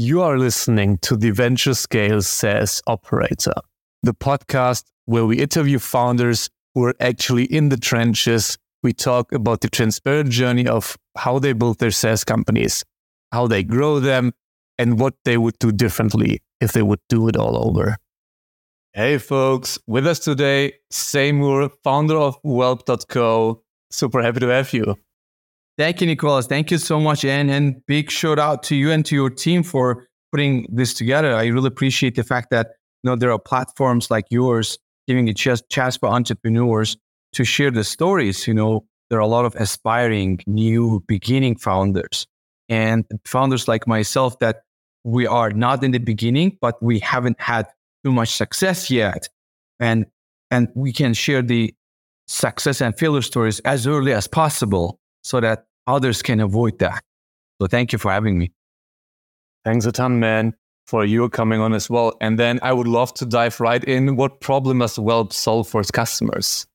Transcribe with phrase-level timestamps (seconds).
[0.00, 3.54] You are listening to the Venture Scale SaaS Operator,
[4.04, 8.56] the podcast where we interview founders who are actually in the trenches.
[8.84, 12.84] We talk about the transparent journey of how they build their SaaS companies,
[13.32, 14.34] how they grow them,
[14.78, 17.96] and what they would do differently if they would do it all over.
[18.92, 23.64] Hey, folks, with us today, Seymur, founder of Whelp.co.
[23.90, 24.94] Super happy to have you.
[25.78, 26.48] Thank you, Nicholas.
[26.48, 27.24] Thank you so much.
[27.24, 31.32] And, and big shout out to you and to your team for putting this together.
[31.34, 32.72] I really appreciate the fact that
[33.04, 34.76] you know there are platforms like yours
[35.06, 36.96] giving a chance, chance for entrepreneurs
[37.34, 38.48] to share the stories.
[38.48, 42.26] You know, there are a lot of aspiring, new, beginning founders
[42.68, 44.62] and founders like myself that
[45.04, 47.68] we are not in the beginning, but we haven't had
[48.04, 49.28] too much success yet.
[49.78, 50.06] And,
[50.50, 51.72] and we can share the
[52.26, 57.02] success and failure stories as early as possible so that others can avoid that.
[57.60, 58.52] So thank you for having me.
[59.64, 60.54] Thanks a ton, man,
[60.86, 62.16] for you coming on as well.
[62.20, 64.14] And then I would love to dive right in.
[64.14, 66.66] What problem does Whelp solve for its customers?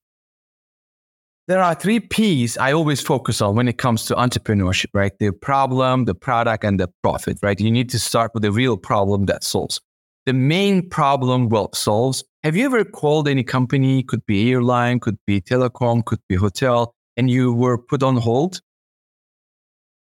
[1.48, 5.12] There are three P's I always focus on when it comes to entrepreneurship, right?
[5.20, 7.60] The problem, the product, and the profit, right?
[7.60, 9.80] You need to start with the real problem that solves.
[10.26, 12.24] The main problem Whelp solves.
[12.44, 14.04] Have you ever called any company?
[14.04, 18.62] Could be airline, could be telecom, could be hotel, and you were put on hold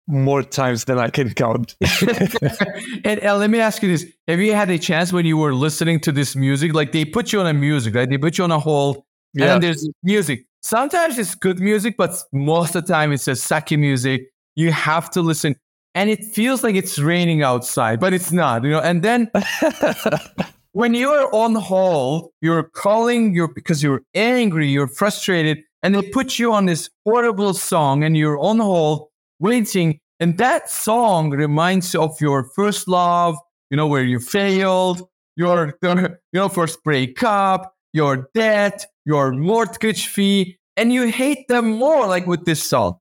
[0.07, 1.75] more times than I can count.
[3.05, 5.53] and uh, let me ask you this: Have you had a chance when you were
[5.53, 6.73] listening to this music?
[6.73, 8.09] Like they put you on a music, right?
[8.09, 9.53] They put you on a hold, yeah.
[9.53, 10.45] and there's music.
[10.61, 14.29] Sometimes it's good music, but most of the time it's just sucky music.
[14.55, 15.55] You have to listen,
[15.95, 18.79] and it feels like it's raining outside, but it's not, you know.
[18.79, 19.31] And then
[20.73, 26.39] when you're on hold, you're calling, you're because you're angry, you're frustrated, and they put
[26.39, 29.99] you on this horrible song, and you're on hold waiting.
[30.19, 33.35] And that song reminds you of your first love,
[33.69, 40.57] you know, where you failed, your, you know, first breakup, your debt, your mortgage fee,
[40.77, 42.97] and you hate them more, like with this song.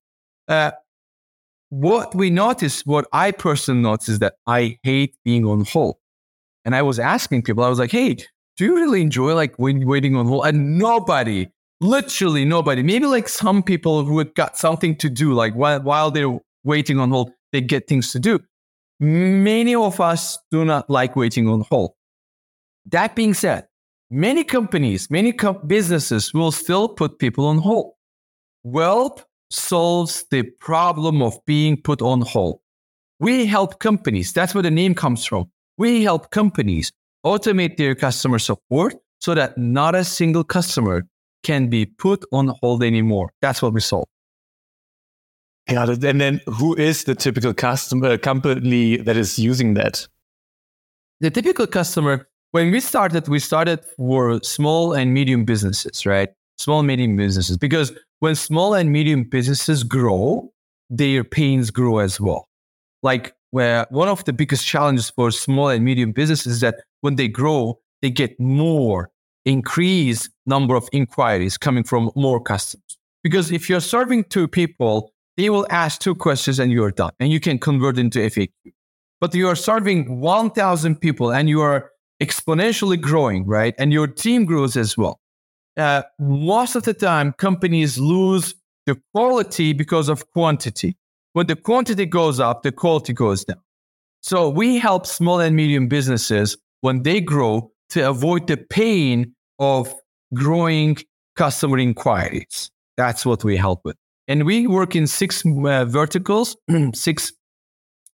[0.48, 0.72] Uh,
[1.71, 5.97] what we notice, what I personally notice is that I hate being on hold.
[6.65, 10.15] And I was asking people, I was like, hey, do you really enjoy like waiting
[10.15, 10.47] on hold?
[10.47, 11.48] And nobody,
[11.82, 16.10] literally nobody, maybe like some people who had got something to do, like while, while
[16.10, 18.41] they're waiting on hold, they get things to do.
[19.00, 21.92] Many of us do not like waiting on hold.
[22.87, 23.66] That being said,
[24.10, 27.92] many companies, many co- businesses will still put people on hold.
[28.62, 32.60] Whelp solves the problem of being put on hold.
[33.19, 35.50] We help companies, that's where the name comes from.
[35.78, 36.92] We help companies
[37.25, 41.06] automate their customer support so that not a single customer
[41.42, 43.32] can be put on hold anymore.
[43.41, 44.06] That's what we solve.
[45.70, 50.06] Yeah, and then who is the typical customer uh, company that is using that?
[51.20, 56.30] The typical customer, when we started, we started for small and medium businesses, right?
[56.58, 60.53] Small and medium businesses, because when small and medium businesses grow,
[60.91, 62.48] their pains grow as well.
[63.03, 67.16] Like where one of the biggest challenges for small and medium businesses is that when
[67.16, 69.10] they grow, they get more
[69.44, 72.98] increased number of inquiries coming from more customers.
[73.22, 77.30] Because if you're serving two people, they will ask two questions and you're done and
[77.30, 78.50] you can convert into FAQ.
[79.20, 83.75] But you are serving 1,000 people and you are exponentially growing, right?
[83.78, 85.20] And your team grows as well.
[85.76, 88.54] Uh, most of the time, companies lose
[88.86, 90.97] the quality because of quantity.
[91.32, 93.60] When the quantity goes up, the quality goes down.
[94.20, 99.94] So we help small and medium businesses when they grow to avoid the pain of
[100.34, 100.97] growing
[101.36, 102.70] customer inquiries.
[102.97, 103.97] That's what we help with.
[104.28, 106.56] And we work in six uh, verticals,
[106.94, 107.32] six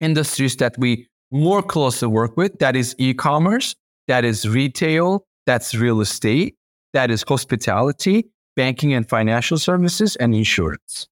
[0.02, 2.58] industries that we more closely work with.
[2.60, 3.76] That is e-commerce,
[4.08, 6.56] that is retail, that's real estate,
[6.94, 11.08] that is hospitality, banking and financial services, and insurance.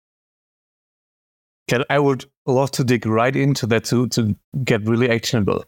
[1.90, 5.66] I would love to dig right into that to, to get really actionable.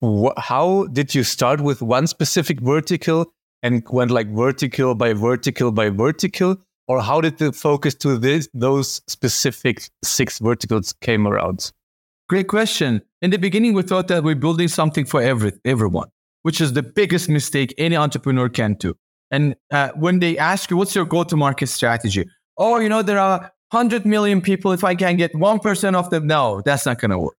[0.00, 5.90] How did you start with one specific vertical and went like vertical by vertical by
[5.90, 6.58] vertical?
[6.88, 11.70] or how did the focus to this, those specific six verticals came around?
[12.28, 13.02] Great question.
[13.22, 16.08] In the beginning, we thought that we're building something for every, everyone,
[16.42, 18.96] which is the biggest mistake any entrepreneur can do.
[19.30, 22.26] And uh, when they ask you, what's your go to market strategy?
[22.56, 24.72] Oh, you know, there are 100 million people.
[24.72, 27.36] If I can get 1% of them, no, that's not going to work.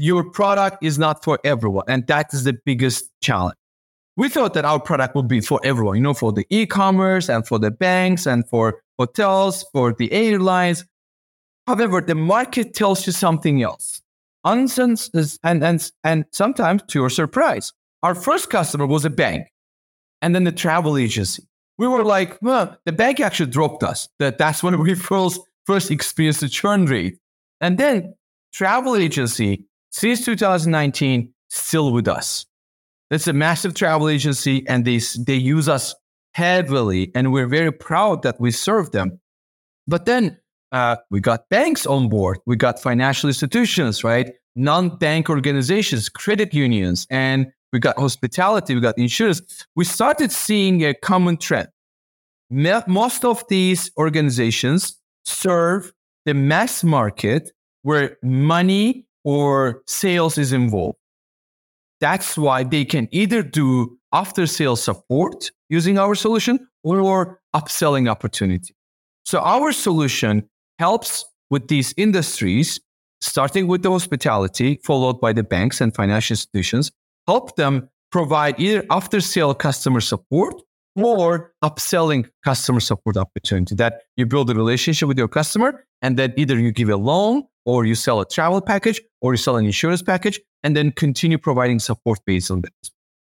[0.00, 1.84] Your product is not for everyone.
[1.88, 3.56] And that is the biggest challenge
[4.16, 7.46] we thought that our product would be for everyone, you know, for the e-commerce and
[7.46, 10.84] for the banks and for hotels, for the airlines.
[11.66, 14.02] However, the market tells you something else.
[14.44, 14.68] and,
[15.42, 17.72] and, and sometimes to your surprise,
[18.02, 19.48] our first customer was a bank
[20.20, 21.44] and then the travel agency.
[21.78, 24.08] We were like, well, the bank actually dropped us.
[24.18, 27.18] That that's when we first first experienced the churn rate.
[27.60, 28.14] And then
[28.52, 32.46] travel agency since 2019 still with us.
[33.10, 35.94] It's a massive travel agency and they, they use us
[36.34, 39.20] heavily and we're very proud that we serve them.
[39.86, 40.38] But then
[40.72, 42.38] uh, we got banks on board.
[42.46, 44.32] We got financial institutions, right?
[44.56, 49.42] Non-bank organizations, credit unions, and we got hospitality, we got insurance.
[49.76, 51.68] We started seeing a common trend.
[52.50, 55.92] Most of these organizations serve
[56.24, 57.52] the mass market
[57.82, 60.98] where money or sales is involved.
[62.00, 68.74] That's why they can either do after sales support using our solution or upselling opportunity.
[69.24, 70.48] So our solution
[70.78, 72.80] helps with these industries,
[73.20, 76.90] starting with the hospitality, followed by the banks and financial institutions,
[77.26, 80.54] help them provide either after sale customer support
[80.96, 86.34] or upselling customer support opportunity that you build a relationship with your customer and then
[86.36, 89.64] either you give a loan or you sell a travel package or you sell an
[89.64, 92.72] insurance package and then continue providing support based on that.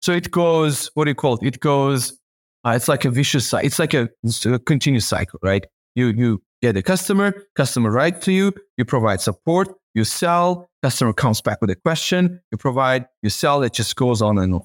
[0.03, 1.47] So it goes, what do you call it?
[1.47, 2.19] It goes,
[2.65, 3.67] uh, it's like a vicious cycle.
[3.67, 5.65] It's like a, it's a continuous cycle, right?
[5.95, 11.12] You, you get a customer, customer writes to you, you provide support, you sell, customer
[11.12, 14.62] comes back with a question, you provide, you sell, it just goes on and on.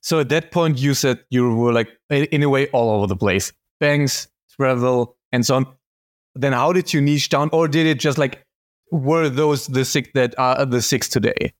[0.00, 3.16] So at that point, you said you were like, in a way, all over the
[3.16, 5.66] place banks, travel, and so on.
[6.34, 8.44] Then how did you niche down, or did it just like,
[8.90, 11.52] were those the six that are the six today?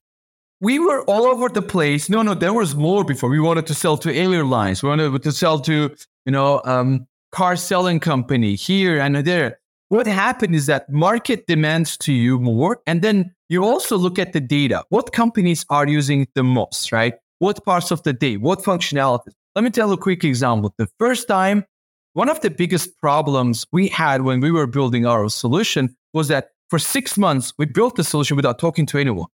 [0.61, 2.09] we were all over the place.
[2.09, 3.29] No, no, there was more before.
[3.29, 4.83] We wanted to sell to airlines.
[4.83, 5.95] We wanted to sell to,
[6.25, 9.59] you know, um, car selling company here and there.
[9.87, 12.81] What happened is that market demands to you more.
[12.85, 14.83] And then you also look at the data.
[14.89, 17.15] What companies are using the most, right?
[17.39, 18.37] What parts of the day?
[18.37, 19.33] What functionalities?
[19.55, 20.73] Let me tell a quick example.
[20.77, 21.65] The first time,
[22.13, 26.49] one of the biggest problems we had when we were building our solution was that
[26.69, 29.27] for six months, we built the solution without talking to anyone.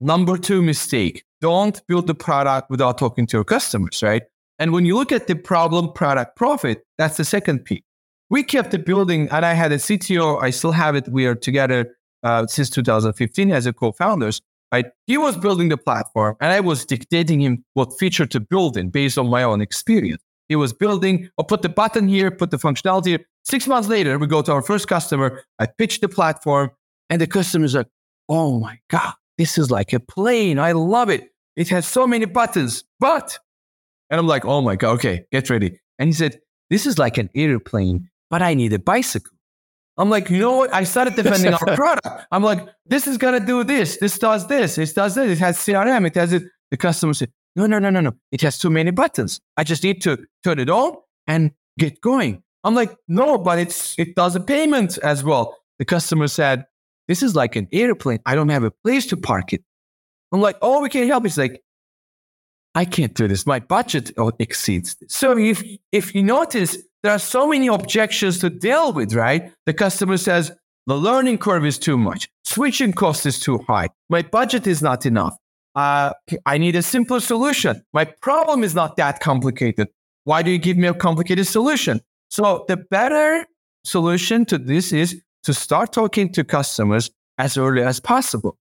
[0.00, 4.22] Number two mistake don't build the product without talking to your customers, right?
[4.58, 7.82] And when you look at the problem, product, profit, that's the second P.
[8.30, 10.42] We kept the building, and I had a CTO.
[10.42, 11.08] I still have it.
[11.08, 14.40] We are together uh, since 2015 as a co-founders.
[14.74, 14.86] Right?
[15.06, 18.90] He was building the platform, and I was dictating him what feature to build in
[18.90, 20.22] based on my own experience.
[20.48, 23.20] He was building, I'll oh, put the button here, put the functionality here.
[23.44, 25.42] Six months later, we go to our first customer.
[25.58, 26.70] I pitch the platform,
[27.08, 27.86] and the customer is like,
[28.28, 30.58] "Oh my god, this is like a plane.
[30.58, 31.30] I love it.
[31.56, 33.38] It has so many buttons, but,
[34.10, 35.78] and I'm like, oh my God, okay, get ready.
[35.98, 36.40] And he said,
[36.70, 39.33] this is like an airplane, but I need a bicycle.
[39.96, 40.74] I'm like, you know what?
[40.74, 42.08] I started defending our product.
[42.30, 43.98] I'm like, this is gonna do this.
[43.98, 44.78] This does this.
[44.78, 45.32] It does this.
[45.32, 46.06] It has CRM.
[46.06, 46.42] It has it.
[46.70, 48.12] The customer said, no, no, no, no, no.
[48.32, 49.40] It has too many buttons.
[49.56, 50.96] I just need to turn it on
[51.26, 52.42] and get going.
[52.64, 55.56] I'm like, no, but it's it does a payment as well.
[55.78, 56.64] The customer said,
[57.08, 58.20] this is like an airplane.
[58.24, 59.62] I don't have a place to park it.
[60.32, 61.26] I'm like, oh, we can't help.
[61.26, 61.62] It's like,
[62.74, 63.46] I can't do this.
[63.46, 65.12] My budget oh, exceeds this.
[65.14, 65.62] So if,
[65.92, 69.52] if you notice, there are so many objections to deal with, right?
[69.66, 70.50] The customer says,
[70.86, 72.30] the learning curve is too much.
[72.44, 73.90] Switching cost is too high.
[74.08, 75.36] My budget is not enough.
[75.74, 76.14] Uh,
[76.46, 77.84] I need a simpler solution.
[77.92, 79.88] My problem is not that complicated.
[80.24, 82.00] Why do you give me a complicated solution?
[82.30, 83.46] So the better
[83.84, 88.56] solution to this is to start talking to customers as early as possible.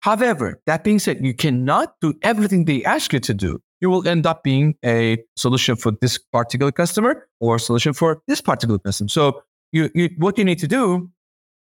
[0.00, 3.62] However, that being said, you cannot do everything they ask you to do.
[3.80, 8.22] You will end up being a solution for this particular customer or a solution for
[8.26, 9.08] this particular customer.
[9.08, 9.42] So
[9.72, 11.10] you, you, what you need to do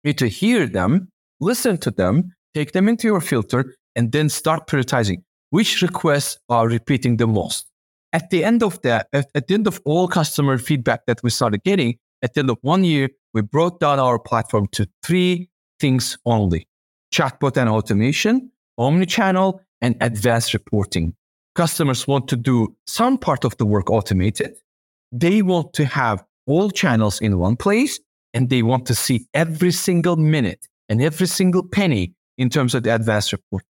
[0.03, 4.67] is to hear them, listen to them, take them into your filter, and then start
[4.67, 7.65] prioritizing which requests are repeating the most.
[8.13, 11.29] At the end of that, at, at the end of all customer feedback that we
[11.29, 15.49] started getting, at the end of one year, we brought down our platform to three
[15.79, 16.67] things only
[17.13, 21.15] chatbot and automation, omnichannel, and advanced reporting.
[21.55, 24.55] Customers want to do some part of the work automated.
[25.11, 27.99] They want to have all channels in one place,
[28.33, 32.83] and they want to see every single minute and every single penny in terms of
[32.83, 33.63] the advanced report.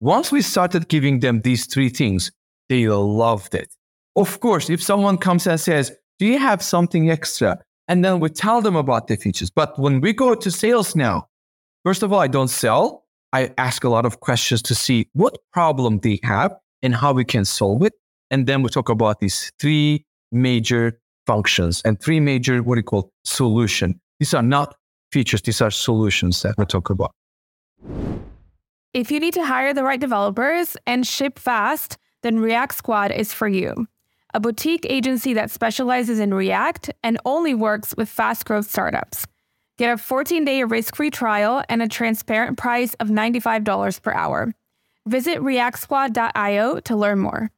[0.00, 2.30] Once we started giving them these three things,
[2.68, 3.72] they loved it.
[4.16, 7.58] Of course, if someone comes and says, Do you have something extra?
[7.88, 9.50] and then we tell them about the features.
[9.50, 11.28] But when we go to sales now,
[11.84, 13.06] first of all, I don't sell.
[13.32, 17.24] I ask a lot of questions to see what problem they have and how we
[17.24, 17.94] can solve it.
[18.30, 22.84] And then we talk about these three major functions and three major, what do you
[22.84, 24.00] call solution.
[24.18, 24.74] These are not
[25.12, 25.42] features.
[25.42, 27.12] These are solutions that we talk about.
[28.94, 33.32] If you need to hire the right developers and ship fast, then React Squad is
[33.32, 33.86] for you.
[34.34, 39.26] A boutique agency that specializes in React and only works with fast growth startups.
[39.78, 44.52] Get a 14 day risk free trial and a transparent price of $95 per hour.
[45.08, 47.50] Visit reactsquad.io to learn more.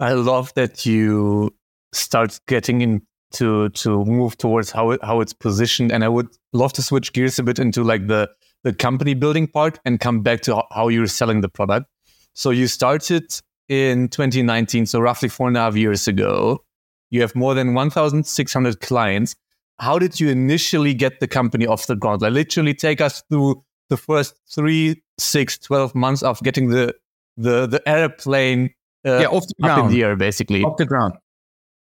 [0.00, 1.54] I love that you
[1.92, 6.72] start getting into to move towards how it, how it's positioned, and I would love
[6.74, 8.28] to switch gears a bit into like the
[8.64, 11.86] the company building part and come back to how you're selling the product.
[12.34, 13.32] So you started
[13.68, 16.64] in 2019, so roughly four and a half years ago.
[17.10, 19.36] You have more than 1,600 clients.
[19.78, 22.22] How did you initially get the company off the ground?
[22.22, 26.94] Like literally take us through the first three, six, 12 months of getting the
[27.36, 28.70] the the airplane
[29.06, 29.80] uh, yeah, off the ground.
[29.80, 30.62] up in the air, basically.
[30.62, 31.14] Off the ground.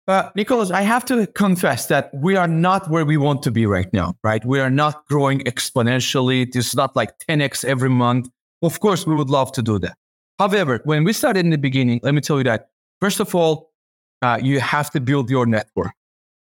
[0.07, 3.67] Uh, Nicholas, I have to confess that we are not where we want to be
[3.67, 4.43] right now, right?
[4.43, 6.47] We are not growing exponentially.
[6.55, 8.27] It's not like 10x every month.
[8.63, 9.95] Of course, we would love to do that.
[10.39, 13.71] However, when we started in the beginning, let me tell you that, first of all,
[14.23, 15.91] uh, you have to build your network.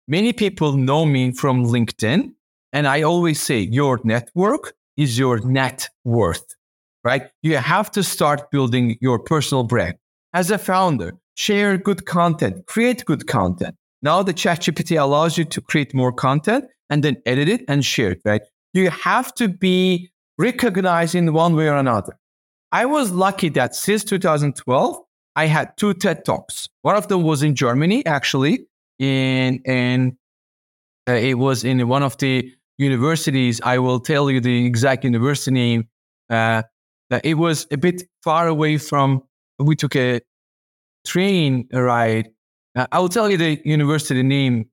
[0.06, 2.32] Many people know me from LinkedIn,
[2.72, 6.54] and I always say your network is your net worth,
[7.04, 7.30] right?
[7.42, 9.96] You have to start building your personal brand.
[10.32, 13.76] As a founder, share good content, create good content.
[14.02, 18.12] Now the ChatGPT allows you to create more content and then edit it and share
[18.12, 18.42] it, right?
[18.72, 22.18] You have to be recognized in one way or another.
[22.72, 24.98] I was lucky that since 2012,
[25.34, 26.68] I had two TED Talks.
[26.82, 28.66] One of them was in Germany, actually,
[28.98, 30.16] in, in
[31.08, 33.60] uh, it was in one of the universities.
[33.62, 35.88] I will tell you the exact university name.
[36.28, 36.62] Uh,
[37.22, 39.22] it was a bit far away from,
[39.58, 40.20] we took a
[41.06, 42.28] train ride.
[42.74, 44.68] Uh, I will tell you the university name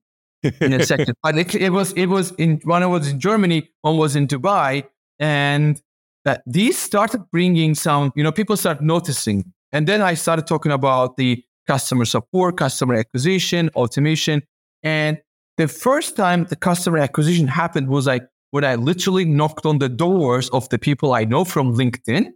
[0.60, 1.14] in a second.
[1.22, 4.84] but it, it, was it was in one was in Germany, one was in Dubai,
[5.18, 5.80] and
[6.24, 8.12] that these started bringing some.
[8.14, 12.94] You know, people start noticing, and then I started talking about the customer support, customer
[12.94, 14.42] acquisition, automation,
[14.82, 15.18] and
[15.56, 19.88] the first time the customer acquisition happened was like when I literally knocked on the
[19.88, 22.28] doors of the people I know from LinkedIn,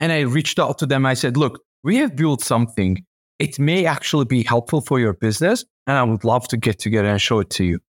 [0.00, 1.06] and I reached out to them.
[1.06, 3.04] I said, "Look, we have built something
[3.40, 5.64] it may actually be helpful for your business.
[5.86, 7.80] And I would love to get together and show it to you.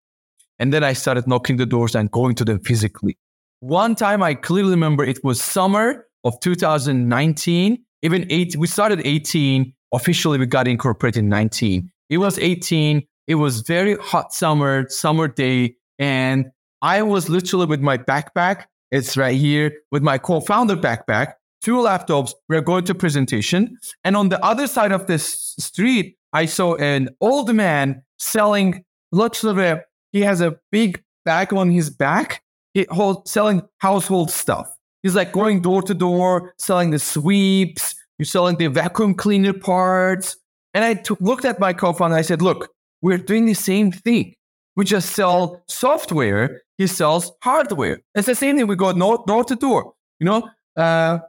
[0.58, 3.18] And then I started knocking the doors and going to them physically.
[3.60, 7.84] One time I clearly remember it was summer of 2019.
[8.02, 9.74] Even eight, we started 18.
[9.94, 11.92] Officially, we got incorporated in 19.
[12.10, 13.04] It was 18.
[13.28, 15.75] It was very hot summer, summer day.
[16.00, 16.51] And
[16.82, 18.66] I was literally with my backpack.
[18.92, 22.34] It's right here with my co-founder backpack two laptops.
[22.50, 23.78] We're going to presentation.
[24.04, 29.84] And on the other side of this street, I saw an old man selling it.
[30.12, 32.44] He has a big bag on his back.
[32.74, 34.74] He hold, selling household stuff.
[35.04, 37.96] He's like going door to door, selling the sweeps.
[38.18, 40.38] You're selling the vacuum cleaner parts.
[40.74, 42.16] And I t- looked at my co-founder.
[42.16, 42.70] I said, look,
[43.01, 44.36] we're doing the same thing.
[44.75, 46.62] We just sell software.
[46.77, 48.00] He sells hardware.
[48.15, 48.67] It's the same thing.
[48.67, 49.93] We go door, door to door.
[50.20, 51.20] You know, uh,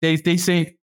[0.00, 0.78] they, they say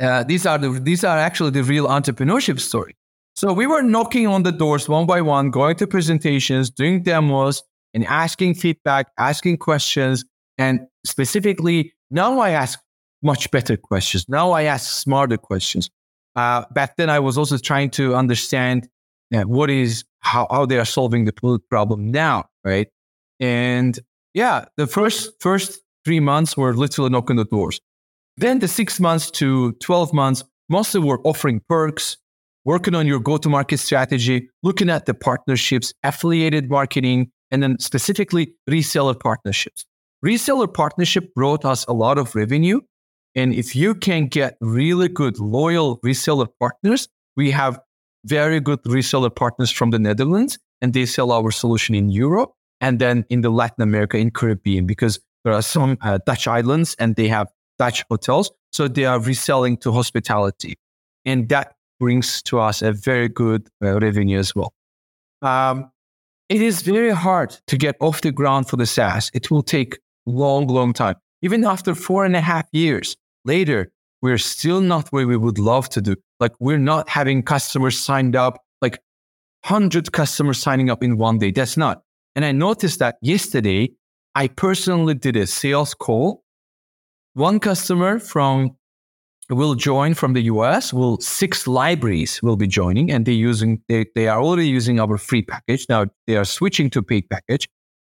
[0.00, 2.96] uh, these are the these are actually the real entrepreneurship story.
[3.34, 7.62] So we were knocking on the doors one by one, going to presentations, doing demos,
[7.94, 10.24] and asking feedback, asking questions,
[10.58, 12.78] and specifically now I ask
[13.22, 14.28] much better questions.
[14.28, 15.90] Now I ask smarter questions.
[16.34, 18.88] Uh, back then I was also trying to understand
[19.34, 22.88] uh, what is how, how they are solving the problem now, right?
[23.40, 23.98] And
[24.34, 27.80] yeah, the first first three months were literally knocking the doors.
[28.36, 32.18] Then the six months to 12 months, mostly we're offering perks,
[32.64, 37.78] working on your go to market strategy, looking at the partnerships, affiliated marketing, and then
[37.78, 39.86] specifically reseller partnerships.
[40.24, 42.80] Reseller partnership brought us a lot of revenue.
[43.34, 47.78] And if you can get really good, loyal reseller partners, we have
[48.26, 52.98] very good reseller partners from the Netherlands, and they sell our solution in Europe and
[52.98, 57.16] then in the Latin America, in Caribbean, because there are some uh, Dutch islands and
[57.16, 58.50] they have Dutch hotels.
[58.72, 60.76] So they are reselling to hospitality.
[61.24, 64.74] And that brings to us a very good uh, revenue as well.
[65.40, 65.90] Um,
[66.48, 69.30] it is very hard to get off the ground for the SaaS.
[69.34, 71.16] It will take long, long time.
[71.42, 73.90] Even after four and a half years later,
[74.22, 76.16] we're still not where we would love to do.
[76.40, 78.98] Like we're not having customers signed up, like
[79.66, 81.50] 100 customers signing up in one day.
[81.50, 82.02] That's not.
[82.34, 83.90] And I noticed that yesterday,
[84.34, 86.42] I personally did a sales call
[87.36, 88.76] one customer from
[89.50, 90.92] will join from the US.
[90.92, 95.18] Will six libraries will be joining, and they using they, they are already using our
[95.18, 95.86] free package.
[95.88, 97.68] Now they are switching to paid package,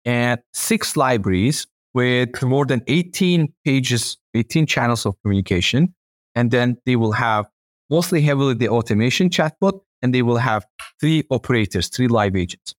[0.04, 1.66] and six libraries
[1.98, 5.92] with more than 18 pages, 18 channels of communication.
[6.36, 7.46] And then they will have
[7.90, 10.64] mostly heavily the automation chatbot, and they will have
[11.00, 12.72] three operators, three live agents.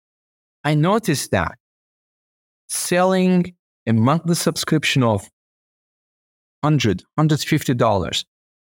[0.63, 1.59] I noticed that
[2.69, 3.57] selling
[3.89, 5.29] a monthly subscription of
[6.61, 8.25] 100 $150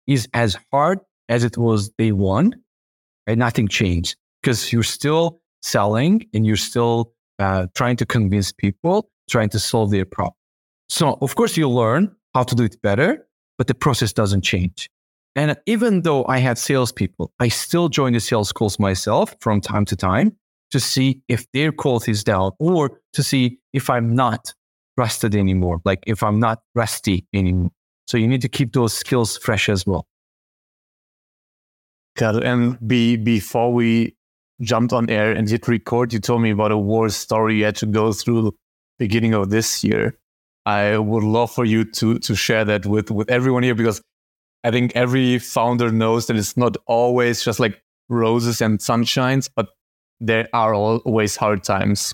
[0.08, 2.56] is as hard as it was day one,
[3.28, 9.12] and nothing changed because you're still selling and you're still uh, trying to convince people,
[9.30, 10.39] trying to solve their problem.
[10.90, 13.28] So, of course, you learn how to do it better,
[13.58, 14.90] but the process doesn't change.
[15.36, 19.86] And even though I have salespeople, I still join the sales calls myself from time
[19.86, 20.36] to time
[20.72, 24.54] to see if their quality is down or to see if I'm not
[24.98, 27.72] rusted anymore, like if I'm not rusty anymore.
[28.08, 30.08] So you need to keep those skills fresh as well.
[32.18, 32.44] Got it.
[32.44, 34.16] And be, before we
[34.62, 37.76] jumped on air and hit record, you told me about a war story you had
[37.78, 38.56] to go through
[38.98, 40.18] beginning of this year.
[40.70, 44.04] I would love for you to to share that with with everyone here because
[44.64, 49.70] I think every founder knows that it's not always just like roses and sunshines, but
[50.20, 52.14] there are always hard times.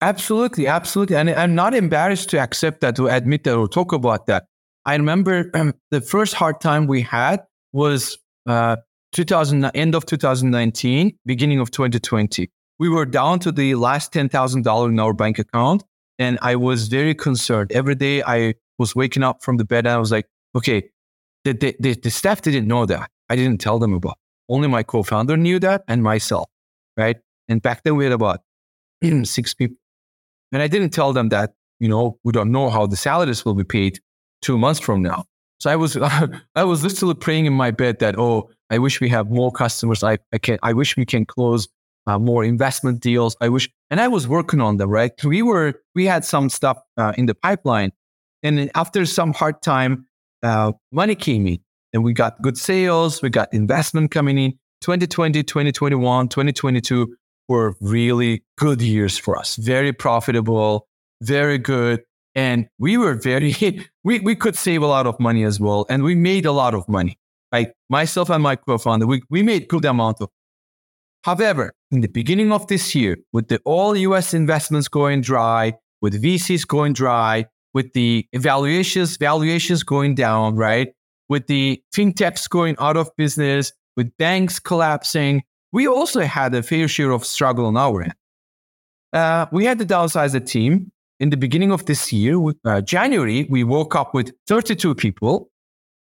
[0.00, 1.16] Absolutely, absolutely.
[1.16, 4.46] And I'm not embarrassed to accept that, to admit that, or talk about that.
[4.86, 7.42] I remember um, the first hard time we had
[7.74, 8.16] was
[8.46, 8.76] uh,
[9.12, 12.48] 2000, end of 2019, beginning of 2020.
[12.78, 15.84] We were down to the last $10,000 in our bank account.
[16.20, 17.72] And I was very concerned.
[17.72, 20.90] Every day I was waking up from the bed and I was like, okay,
[21.44, 23.10] the, the, the, the staff didn't know that.
[23.30, 24.18] I didn't tell them about.
[24.48, 26.48] Only my co-founder knew that and myself,
[26.96, 27.16] right?
[27.48, 28.40] And back then we had about
[29.24, 29.78] six people.
[30.52, 33.54] And I didn't tell them that, you know, we don't know how the salaries will
[33.54, 33.98] be paid
[34.42, 35.24] two months from now.
[35.58, 35.96] So I was,
[36.54, 40.04] I was literally praying in my bed that, oh, I wish we have more customers.
[40.04, 41.66] I, I can, I wish we can close
[42.06, 43.36] uh, more investment deals.
[43.40, 45.12] I wish, and I was working on them, right?
[45.24, 47.92] We were, we had some stuff uh, in the pipeline.
[48.42, 50.06] And after some hard time,
[50.42, 51.58] uh, money came in
[51.92, 53.22] and we got good sales.
[53.22, 54.52] We got investment coming in.
[54.80, 57.14] 2020, 2021, 2022
[57.48, 59.56] were really good years for us.
[59.56, 60.86] Very profitable,
[61.20, 62.02] very good.
[62.34, 63.54] And we were very,
[64.04, 65.84] we, we could save a lot of money as well.
[65.90, 67.18] And we made a lot of money.
[67.52, 70.30] Like myself and my co-founder, we, we made good amount of.
[71.22, 76.22] However, in the beginning of this year, with the all US investments going dry, with
[76.22, 80.92] VCs going dry, with the evaluations, valuations going down, right?
[81.28, 86.88] With the fintechs going out of business, with banks collapsing, we also had a fair
[86.88, 88.14] share of struggle on our end.
[89.12, 90.90] Uh, we had to downsize the team.
[91.20, 95.50] In the beginning of this year, uh, January, we woke up with 32 people.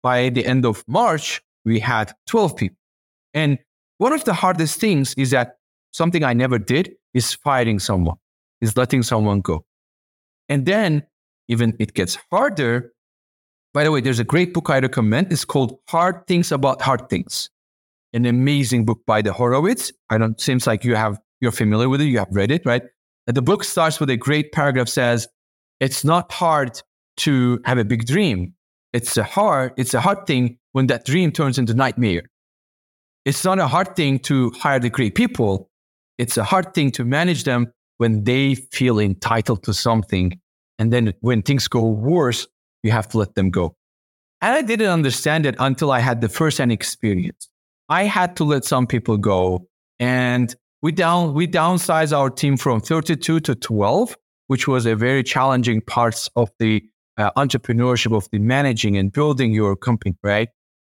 [0.02, 2.76] By the end of March, we had 12 people.
[3.34, 3.58] And
[3.98, 5.56] one of the hardest things is that
[5.92, 8.16] something I never did is firing someone,
[8.60, 9.64] is letting someone go.
[10.48, 11.04] And then
[11.48, 12.92] even it gets harder.
[13.74, 15.32] By the way, there's a great book I recommend.
[15.32, 17.50] It's called Hard Things About Hard Things.
[18.12, 19.92] An amazing book by the Horowitz.
[20.10, 22.82] I don't seems like you have you're familiar with it, you have read it, right?
[23.26, 25.28] And the book starts with a great paragraph says,
[25.80, 26.80] it's not hard
[27.18, 28.54] to have a big dream.
[28.92, 32.22] It's a hard, it's a hard thing when that dream turns into nightmare.
[33.24, 35.70] It's not a hard thing to hire the great people.
[36.18, 40.40] It's a hard thing to manage them when they feel entitled to something
[40.78, 42.46] and then when things go worse,
[42.82, 43.76] you have to let them go.
[44.40, 47.48] And I didn't understand it until I had the first hand experience.
[47.88, 49.68] I had to let some people go.
[50.00, 54.16] And we down we downsized our team from 32 to 12,
[54.48, 56.82] which was a very challenging parts of the
[57.16, 60.48] uh, entrepreneurship of the managing and building your company, right?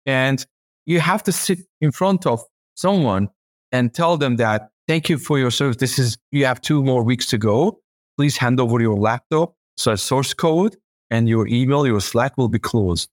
[0.06, 0.46] And
[0.86, 2.42] you have to sit in front of
[2.74, 3.28] someone
[3.72, 5.76] and tell them that thank you for your service.
[5.76, 7.80] This is you have two more weeks to go.
[8.16, 10.76] Please hand over your laptop so source code
[11.10, 13.08] and your email, your Slack will be closed.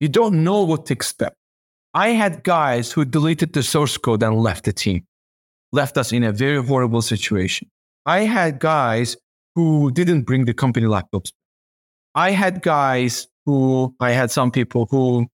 [0.00, 1.36] You don't know what to expect.
[1.94, 5.06] I had guys who deleted the source code and left the team,
[5.72, 7.68] left us in a very horrible situation.
[8.06, 9.16] I had guys
[9.54, 11.32] who didn't bring the company laptops.
[12.14, 15.26] I had guys who, I had some people who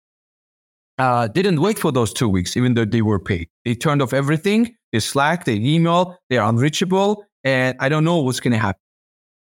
[0.99, 3.49] uh, didn't wait for those two weeks, even though they were paid.
[3.65, 8.41] They turned off everything, they Slack, they email, they're unreachable, and I don't know what's
[8.41, 8.81] going to happen.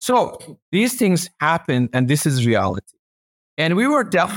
[0.01, 2.97] So these things happen, and this is reality.
[3.59, 4.31] And we were down,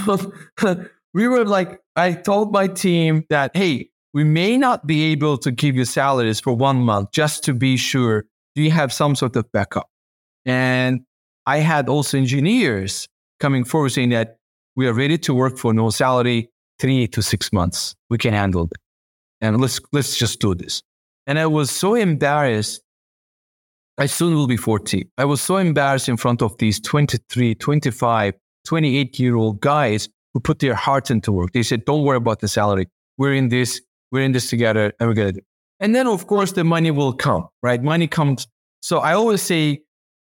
[1.13, 5.51] we were like, I told my team that, hey, we may not be able to
[5.51, 8.25] give you salaries for one month just to be sure.
[8.55, 9.89] Do you have some sort of backup?
[10.45, 11.01] And
[11.45, 13.07] I had also engineers
[13.39, 14.37] coming forward saying that
[14.75, 17.95] we are ready to work for no salary three to six months.
[18.09, 18.77] We can handle it.
[19.41, 20.81] And let's let's just do this.
[21.27, 22.81] And I was so embarrassed
[23.97, 25.07] I soon will be 40.
[25.17, 28.33] I was so embarrassed in front of these 23, 25,
[28.65, 31.51] 28 year old guys who put their heart into work.
[31.51, 32.87] They said, don't worry about the salary.
[33.17, 33.81] We're in this,
[34.11, 35.37] we're in this together and we're going to do.
[35.39, 35.45] it.
[35.79, 37.83] And then of course the money will come, right?
[37.83, 38.47] Money comes.
[38.81, 39.83] So I always say,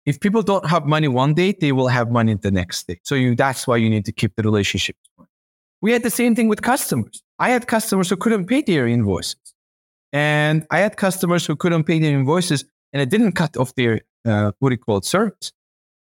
[0.05, 2.99] if people don't have money one day, they will have money the next day.
[3.03, 4.97] So you, that's why you need to keep the relationship.
[5.83, 7.21] We had the same thing with customers.
[7.39, 9.53] I had customers who couldn't pay their invoices.
[10.13, 13.99] And I had customers who couldn't pay their invoices and I didn't cut off their,
[14.23, 15.51] uh, what do you call it, service.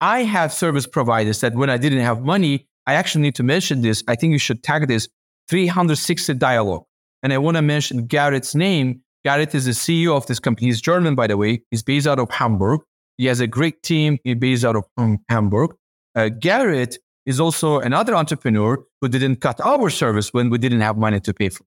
[0.00, 3.82] I have service providers that when I didn't have money, I actually need to mention
[3.82, 4.02] this.
[4.08, 5.08] I think you should tag this
[5.50, 6.84] 360dialog.
[7.22, 9.02] And I want to mention Garrett's name.
[9.26, 10.68] Garrett is the CEO of this company.
[10.68, 11.64] He's German, by the way.
[11.70, 12.80] He's based out of Hamburg.
[13.18, 14.16] He has a great team.
[14.24, 15.74] He's based out of um, Hamburg.
[16.14, 20.96] Uh, Garrett is also another entrepreneur who didn't cut our service when we didn't have
[20.96, 21.66] money to pay for.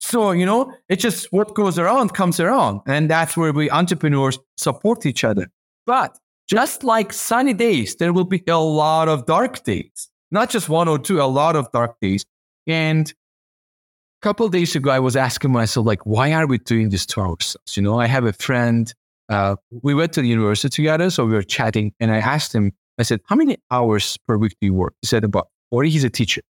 [0.00, 2.80] So, you know, it's just what goes around comes around.
[2.86, 5.48] And that's where we entrepreneurs support each other.
[5.86, 10.68] But just like sunny days, there will be a lot of dark days, not just
[10.68, 12.24] one or two, a lot of dark days.
[12.66, 17.06] And a couple days ago, I was asking myself, like, why are we doing this
[17.06, 17.76] to ourselves?
[17.76, 18.92] You know, I have a friend,
[19.28, 22.72] uh, we went to the university together, so we were chatting, and I asked him,
[22.98, 24.94] I said, how many hours per week do you work?
[25.00, 25.90] He said, about 40.
[25.90, 26.42] He's a teacher.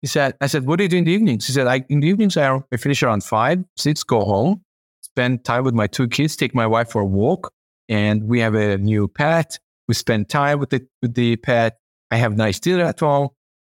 [0.00, 1.46] He said, I said, what do you do in the evenings?
[1.46, 4.62] He said, I, in the evenings, I, I finish around five, six, go home,
[5.00, 7.52] spend time with my two kids, take my wife for a walk.
[7.88, 9.58] And we have a new pet.
[9.88, 11.78] We spend time with the, with the pet.
[12.10, 13.28] I have nice dinner at home.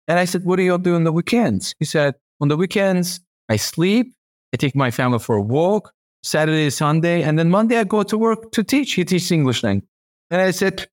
[0.08, 1.74] And I said, what do you all do on the weekends?
[1.78, 4.14] He said, on the weekends, I sleep.
[4.52, 5.92] I take my family for a walk.
[6.22, 7.22] Saturday, Sunday.
[7.22, 8.92] And then Monday, I go to work to teach.
[8.92, 9.88] He teaches English language.
[10.30, 10.86] And I said,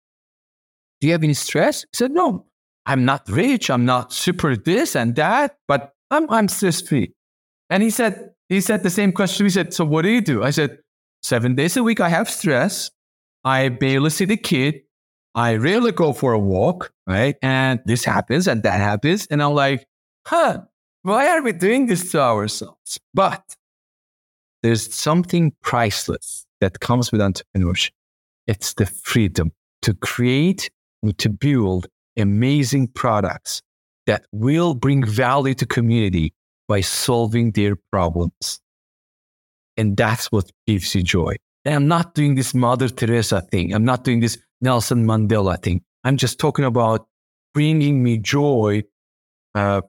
[1.00, 1.82] do you have any stress?
[1.82, 2.46] He said, no,
[2.86, 7.14] I'm not rich, I'm not super this and that, but I'm, I'm stress free.
[7.70, 9.46] And he said, he said the same question.
[9.46, 10.44] He said, so what do you do?
[10.44, 10.80] I said,
[11.22, 12.90] seven days a week, I have stress.
[13.44, 14.82] I barely see the kid.
[15.36, 17.36] I rarely go for a walk, right?
[17.42, 19.28] And this happens and that happens.
[19.28, 19.86] And I'm like,
[20.26, 20.62] huh,
[21.04, 23.00] why are we doing this to ourselves?
[23.14, 23.56] But
[24.64, 27.92] there's something priceless that comes with entrepreneurship.
[28.48, 29.52] It's the freedom
[29.84, 30.72] to create
[31.18, 33.62] to build amazing products
[34.06, 36.34] that will bring value to community
[36.68, 38.60] by solving their problems.
[39.78, 41.36] And that's what gives you joy.
[41.66, 43.74] And I'm not doing this Mother Teresa thing.
[43.74, 45.82] I'm not doing this Nelson Mandela thing.
[46.04, 47.08] I'm just talking about
[47.54, 48.84] bringing me joy,
[49.56, 49.82] uh,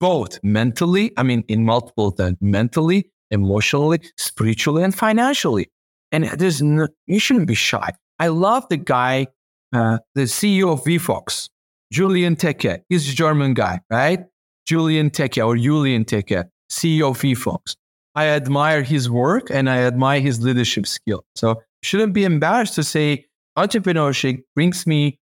[0.00, 5.70] both mentally, I mean, in multiple things, mentally, emotionally, spiritually, and financially.
[6.10, 7.90] And there's no, you shouldn't be shy.
[8.18, 9.28] I love the guy,
[9.72, 11.48] uh, the CEO of wefox.
[11.92, 12.82] Julian Teke.
[12.88, 14.26] He's a German guy, right?
[14.66, 17.76] Julian Teke or Julian Teke, CEO of wefox.
[18.14, 21.24] I admire his work and I admire his leadership skill.
[21.34, 23.26] So shouldn't be embarrassed to say
[23.56, 25.18] entrepreneurship brings me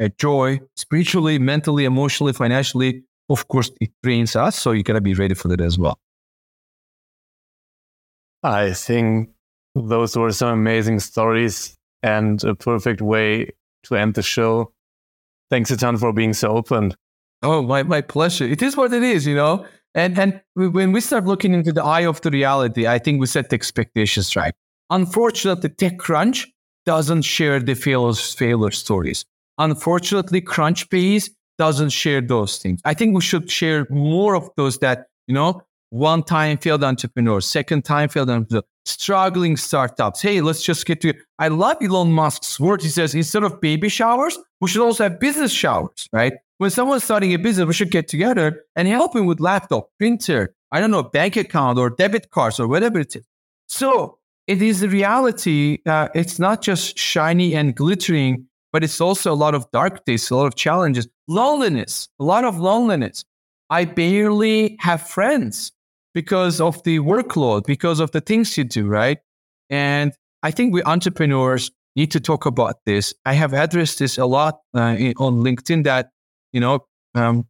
[0.00, 3.04] a joy spiritually, mentally, emotionally, financially.
[3.28, 4.58] Of course, it drains us.
[4.58, 5.98] So you got to be ready for that as well.
[8.42, 9.30] I think
[9.74, 13.52] those were some amazing stories and a perfect way
[13.84, 14.72] to end the show.
[15.50, 16.94] Thanks a ton for being so open.
[17.42, 18.44] Oh, my, my pleasure.
[18.44, 19.64] It is what it is, you know?
[19.94, 23.26] And, and when we start looking into the eye of the reality, I think we
[23.26, 24.54] set the expectations right.
[24.90, 26.46] Unfortunately, TechCrunch
[26.84, 29.24] doesn't share the failure, failure stories.
[29.58, 32.80] Unfortunately, Crunchbase doesn't share those things.
[32.84, 37.46] I think we should share more of those that, you know, one time failed entrepreneurs,
[37.46, 40.22] second time failed entrepreneurs, struggling startups.
[40.22, 41.16] Hey, let's just get to it.
[41.38, 42.84] I love Elon Musk's words.
[42.84, 46.34] He says instead of baby showers, we should also have business showers, right?
[46.58, 50.54] When someone's starting a business, we should get together and help him with laptop, printer,
[50.72, 53.24] I don't know, bank account or debit cards or whatever it is.
[53.68, 55.78] So it is the reality.
[55.86, 60.30] Uh, it's not just shiny and glittering, but it's also a lot of dark days,
[60.30, 63.24] a lot of challenges, loneliness, a lot of loneliness.
[63.70, 65.72] I barely have friends
[66.18, 69.18] because of the workload, because of the things you do, right?
[69.70, 73.14] And I think we entrepreneurs need to talk about this.
[73.24, 76.10] I have addressed this a lot uh, on LinkedIn that,
[76.52, 77.46] you know, um,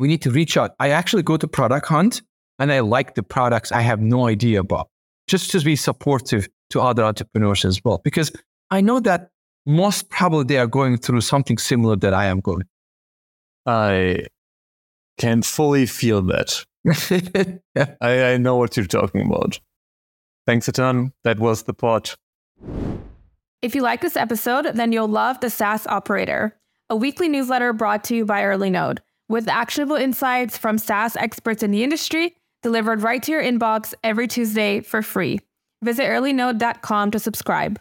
[0.00, 0.72] we need to reach out.
[0.80, 2.22] I actually go to product hunt
[2.58, 4.88] and I like the products I have no idea about,
[5.28, 8.32] just to be supportive to other entrepreneurs as well, because
[8.72, 9.28] I know that
[9.64, 12.64] most probably they are going through something similar that I am going.
[13.64, 14.26] I
[15.18, 16.64] can fully feel that.
[16.88, 19.60] I, I know what you're talking about.
[20.46, 21.12] Thanks a ton.
[21.24, 22.10] That was the pod.
[23.62, 26.56] If you like this episode, then you'll love the SaaS Operator,
[26.88, 31.70] a weekly newsletter brought to you by EarlyNode, with actionable insights from SaaS experts in
[31.70, 35.40] the industry delivered right to your inbox every Tuesday for free.
[35.82, 37.80] Visit earlynode.com to subscribe.